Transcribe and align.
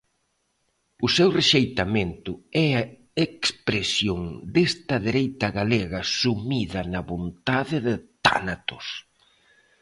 O 1.05 1.07
seu 1.15 1.29
rexeitamento 1.39 2.31
é 2.65 2.67
a 2.81 2.83
expresión 3.27 4.21
desta 4.55 4.95
dereita 5.07 5.47
galega 5.59 5.99
sumida 6.19 6.81
na 6.93 7.01
vontade 7.11 7.75
de 7.87 7.95
Tánatos. 8.25 8.87